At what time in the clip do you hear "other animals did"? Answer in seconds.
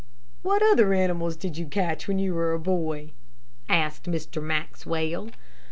0.63-1.59